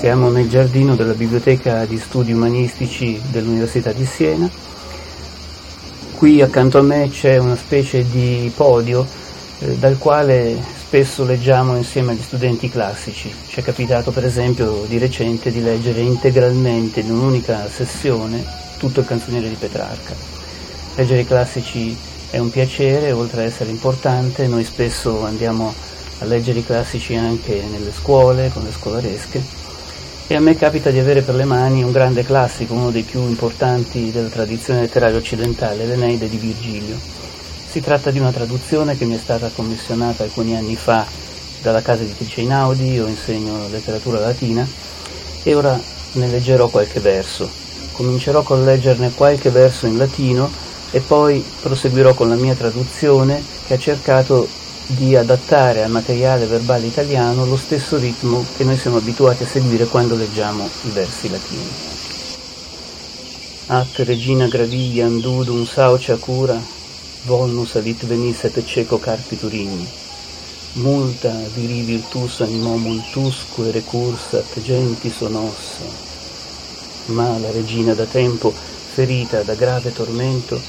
Siamo 0.00 0.30
nel 0.30 0.48
giardino 0.48 0.96
della 0.96 1.12
Biblioteca 1.12 1.84
di 1.84 1.98
Studi 1.98 2.32
Umanistici 2.32 3.20
dell'Università 3.30 3.92
di 3.92 4.06
Siena. 4.06 4.48
Qui 6.16 6.40
accanto 6.40 6.78
a 6.78 6.80
me 6.80 7.10
c'è 7.10 7.36
una 7.36 7.54
specie 7.54 8.08
di 8.08 8.50
podio 8.56 9.06
eh, 9.58 9.76
dal 9.76 9.98
quale 9.98 10.56
spesso 10.74 11.22
leggiamo 11.26 11.76
insieme 11.76 12.12
agli 12.12 12.22
studenti 12.22 12.70
classici. 12.70 13.30
Ci 13.46 13.60
è 13.60 13.62
capitato 13.62 14.10
per 14.10 14.24
esempio 14.24 14.86
di 14.88 14.96
recente 14.96 15.52
di 15.52 15.62
leggere 15.62 16.00
integralmente 16.00 17.00
in 17.00 17.10
un'unica 17.10 17.68
sessione 17.68 18.42
tutto 18.78 19.00
il 19.00 19.06
canzoniere 19.06 19.50
di 19.50 19.56
Petrarca. 19.56 20.14
Leggere 20.94 21.20
i 21.20 21.26
classici 21.26 21.94
è 22.30 22.38
un 22.38 22.48
piacere, 22.48 23.12
oltre 23.12 23.42
ad 23.42 23.48
essere 23.48 23.68
importante, 23.68 24.46
noi 24.46 24.64
spesso 24.64 25.26
andiamo 25.26 25.74
a 26.20 26.24
leggere 26.24 26.60
i 26.60 26.64
classici 26.64 27.16
anche 27.16 27.62
nelle 27.70 27.92
scuole, 27.92 28.50
con 28.50 28.62
le 28.62 28.72
scolaresche 28.72 29.59
e 30.30 30.36
a 30.36 30.40
me 30.40 30.54
capita 30.54 30.90
di 30.90 31.00
avere 31.00 31.22
per 31.22 31.34
le 31.34 31.42
mani 31.42 31.82
un 31.82 31.90
grande 31.90 32.24
classico, 32.24 32.74
uno 32.74 32.92
dei 32.92 33.02
più 33.02 33.20
importanti 33.26 34.12
della 34.12 34.28
tradizione 34.28 34.82
letteraria 34.82 35.16
occidentale, 35.16 35.84
l'Eneide 35.84 36.28
di 36.28 36.36
Virgilio. 36.36 36.96
Si 37.68 37.80
tratta 37.80 38.12
di 38.12 38.20
una 38.20 38.30
traduzione 38.30 38.96
che 38.96 39.06
mi 39.06 39.16
è 39.16 39.18
stata 39.18 39.50
commissionata 39.52 40.22
alcuni 40.22 40.56
anni 40.56 40.76
fa 40.76 41.04
dalla 41.60 41.82
casa 41.82 42.04
editrice 42.04 42.42
Inaudi, 42.42 42.92
io 42.92 43.08
insegno 43.08 43.66
letteratura 43.70 44.20
latina 44.20 44.64
e 45.42 45.54
ora 45.56 45.76
ne 46.12 46.26
leggerò 46.28 46.68
qualche 46.68 47.00
verso. 47.00 47.50
Comincerò 47.90 48.44
con 48.44 48.64
leggerne 48.64 49.10
qualche 49.10 49.50
verso 49.50 49.86
in 49.86 49.98
latino 49.98 50.48
e 50.92 51.00
poi 51.00 51.44
proseguirò 51.60 52.14
con 52.14 52.28
la 52.28 52.36
mia 52.36 52.54
traduzione 52.54 53.42
che 53.66 53.74
ha 53.74 53.78
cercato 53.78 54.46
di 54.96 55.14
adattare 55.14 55.82
al 55.84 55.90
materiale 55.90 56.46
verbale 56.46 56.86
italiano 56.86 57.44
lo 57.44 57.56
stesso 57.56 57.96
ritmo 57.96 58.44
che 58.56 58.64
noi 58.64 58.76
siamo 58.76 58.96
abituati 58.96 59.44
a 59.44 59.46
seguire 59.46 59.86
quando 59.86 60.16
leggiamo 60.16 60.68
i 60.82 60.90
versi 60.90 61.30
latini. 61.30 61.70
At 63.66 63.98
regina 63.98 64.48
gravigliam 64.48 65.20
dudum 65.20 65.64
saucia 65.64 66.16
cura, 66.16 66.60
volnus 67.24 67.76
alit 67.76 68.04
venisset 68.04 68.64
ceco 68.64 68.98
carpiturini. 68.98 69.88
Multa 70.74 71.32
viri 71.54 71.82
virtus 71.82 72.40
animomum 72.40 73.00
tusque 73.12 73.70
recursat 73.70 74.60
gentis 74.60 75.20
onossa. 75.20 75.84
Ma 77.06 77.38
la 77.38 77.50
regina 77.52 77.94
da 77.94 78.04
tempo, 78.04 78.52
ferita 78.52 79.42
da 79.42 79.54
grave 79.54 79.92
tormento, 79.92 80.60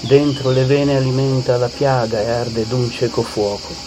dentro 0.00 0.50
le 0.50 0.64
vene 0.64 0.96
alimenta 0.96 1.56
la 1.56 1.68
piaga 1.68 2.20
e 2.20 2.30
arde 2.30 2.66
d'un 2.66 2.90
cieco 2.90 3.22
fuoco. 3.22 3.86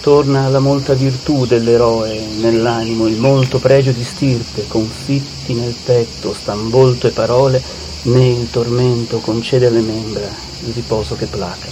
Torna 0.00 0.48
la 0.48 0.58
molta 0.58 0.94
virtù 0.94 1.46
dell'eroe 1.46 2.18
nell'animo, 2.38 3.06
il 3.06 3.18
molto 3.18 3.58
pregio 3.58 3.92
di 3.92 4.02
stirpe, 4.02 4.66
confitti 4.66 5.54
nel 5.54 5.74
petto, 5.84 6.34
stan 6.34 6.68
volto 6.70 7.06
e 7.06 7.10
parole, 7.10 7.62
né 8.04 8.28
il 8.28 8.50
tormento 8.50 9.18
concede 9.18 9.66
alle 9.66 9.80
membra 9.80 10.28
il 10.64 10.72
riposo 10.72 11.14
che 11.14 11.26
placa. 11.26 11.68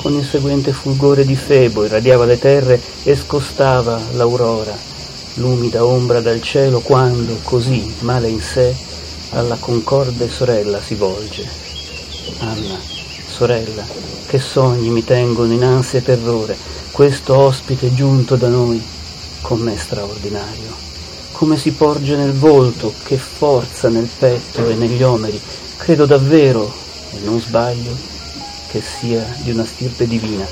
Con 0.00 0.14
il 0.14 0.24
seguente 0.24 0.72
fulgore 0.72 1.24
di 1.24 1.34
Febo 1.34 1.84
irradiava 1.84 2.24
le 2.24 2.38
terre 2.38 2.80
e 3.02 3.16
scostava 3.16 4.00
l'aurora, 4.12 4.76
l'umida 5.34 5.84
ombra 5.84 6.20
dal 6.20 6.40
cielo 6.40 6.78
quando, 6.80 7.38
così, 7.42 7.92
male 8.00 8.28
in 8.28 8.40
sé, 8.40 8.74
alla 9.30 9.56
concorde 9.58 10.28
sorella 10.28 10.80
si 10.80 10.94
volge, 10.94 11.65
Anna, 12.38 12.78
sorella, 13.26 13.84
che 14.26 14.38
sogni 14.38 14.88
mi 14.88 15.04
tengono 15.04 15.52
in 15.52 15.62
ansia 15.62 15.98
e 15.98 16.02
terrore, 16.02 16.56
questo 16.90 17.36
ospite 17.36 17.92
giunto 17.94 18.36
da 18.36 18.48
noi, 18.48 18.82
com'è 19.42 19.76
straordinario. 19.76 20.74
Come 21.32 21.56
si 21.56 21.72
porge 21.72 22.16
nel 22.16 22.32
volto, 22.32 22.94
che 23.04 23.16
forza 23.16 23.88
nel 23.88 24.08
petto 24.18 24.68
e 24.68 24.74
negli 24.74 25.02
omeri. 25.02 25.40
Credo 25.76 26.06
davvero, 26.06 26.72
e 27.12 27.18
non 27.20 27.38
sbaglio, 27.40 27.94
che 28.68 28.80
sia 28.80 29.36
di 29.42 29.50
una 29.50 29.66
stirpe 29.66 30.06
divina. 30.06 30.46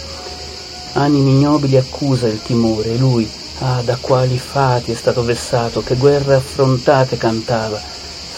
Animi 0.93 1.31
ignobili 1.31 1.77
accusa 1.77 2.29
il 2.29 2.43
timore, 2.43 2.93
e 2.93 2.99
lui, 2.99 3.29
ah, 3.61 3.81
da 3.83 3.97
quali 4.01 4.39
fati 4.39 4.93
è 4.93 4.95
stato 4.95 5.25
vessato, 5.25 5.83
che 5.83 5.97
guerre 5.97 6.35
affrontate 6.35 7.17
cantava, 7.17 7.81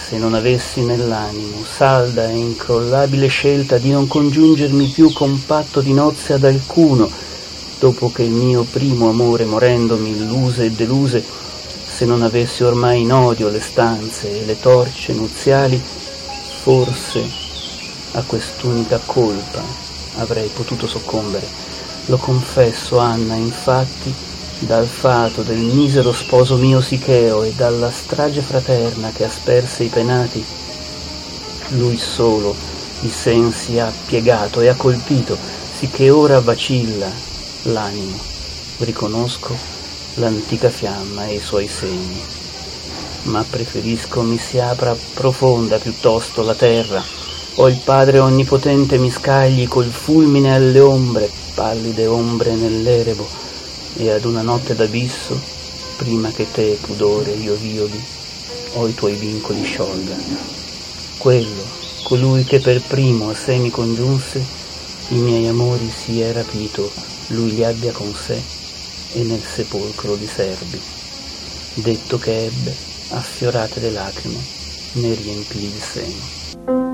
se 0.06 0.19
non 0.19 0.34
avessi 0.34 0.84
nell'animo 0.84 1.65
salda 1.65 2.28
e 2.28 2.37
incrollabile 2.37 3.27
scelta 3.27 3.77
di 3.77 3.91
non 3.91 4.06
congiungermi 4.06 4.87
più 4.87 5.12
con 5.12 5.44
patto 5.44 5.81
di 5.81 5.93
nozze 5.93 6.34
ad 6.34 6.44
alcuno, 6.44 7.11
dopo 7.81 8.12
che 8.12 8.22
il 8.22 8.31
mio 8.31 8.62
primo 8.62 9.09
amore 9.09 9.45
morendomi 9.47 10.11
illuse 10.11 10.66
e 10.66 10.71
deluse, 10.71 11.25
se 11.84 12.05
non 12.05 12.22
avessi 12.22 12.62
ormai 12.62 13.00
in 13.00 13.12
odio 13.12 13.49
le 13.49 13.59
stanze 13.59 14.43
e 14.43 14.45
le 14.45 14.61
torce 14.61 15.12
nuziali, 15.12 15.83
forse 16.62 17.28
a 18.12 18.22
quest'unica 18.22 19.00
colpa 19.05 19.61
avrei 20.19 20.49
potuto 20.55 20.87
soccombere. 20.87 21.49
Lo 22.05 22.16
confesso, 22.19 22.99
Anna, 22.99 23.34
infatti, 23.34 24.15
dal 24.59 24.87
fato 24.87 25.43
del 25.43 25.59
misero 25.59 26.12
sposo 26.12 26.56
mio 26.56 26.81
Sicheo 26.81 27.43
e 27.43 27.53
dalla 27.53 27.91
strage 27.91 28.41
fraterna 28.41 29.11
che 29.11 29.25
asperse 29.25 29.84
i 29.84 29.89
penati, 29.89 30.44
lui 31.71 31.99
solo 31.99 32.55
i 33.03 33.11
sensi 33.11 33.78
ha 33.78 33.93
piegato 34.06 34.61
e 34.61 34.69
ha 34.69 34.75
colpito, 34.75 35.37
sicché 35.75 36.09
ora 36.09 36.41
vacilla 36.41 37.11
l'animo, 37.65 38.16
riconosco 38.78 39.55
l'antica 40.15 40.71
fiamma 40.71 41.27
e 41.27 41.34
i 41.34 41.41
suoi 41.41 41.69
segni, 41.69 42.22
ma 43.25 43.45
preferisco 43.49 44.22
mi 44.22 44.39
si 44.39 44.59
apra 44.59 44.97
profonda 45.15 45.77
piuttosto 45.77 46.43
la 46.43 46.55
terra, 46.55 47.03
o 47.56 47.69
il 47.69 47.78
Padre 47.84 48.21
Onnipotente 48.21 48.97
mi 48.97 49.11
scagli 49.11 49.69
col 49.69 49.91
fulmine 49.91 50.55
alle 50.55 50.81
ombre, 50.81 51.31
pallide 51.55 52.06
ombre 52.06 52.55
nell'erebo, 52.55 53.45
e 53.97 54.11
ad 54.11 54.25
una 54.25 54.43
notte 54.43 54.75
d'abisso, 54.75 55.39
prima 55.97 56.31
che 56.31 56.47
te, 56.51 56.79
pudore, 56.81 57.33
io 57.33 57.55
violi, 57.55 58.03
o 58.75 58.87
i 58.87 58.95
tuoi 58.95 59.15
vincoli 59.15 59.65
sciolga. 59.65 60.17
Quello, 61.19 61.62
colui 62.03 62.45
che 62.45 62.61
per 62.61 62.83
primo 62.83 63.31
a 63.31 63.34
sé 63.34 63.57
mi 63.57 63.71
congiunse, 63.71 64.45
i 65.09 65.17
miei 65.17 65.47
amori 65.47 65.91
si 65.91 66.21
è 66.21 66.33
rapito, 66.33 66.91
lui 67.29 67.55
li 67.55 67.65
abbia 67.65 67.93
con 67.93 68.12
sé, 68.15 68.41
e 69.12 69.23
nel 69.23 69.43
sepolcro 69.43 70.17
di 70.17 70.27
serbi. 70.27 70.81
Detto 71.75 72.19
che 72.19 72.47
ebbe, 72.47 72.75
affiorate 73.11 73.81
le 73.81 73.91
lacrime, 73.91 74.39
ne 74.93 75.15
riempì 75.15 75.65
il 75.65 75.81
seno. 75.81 76.86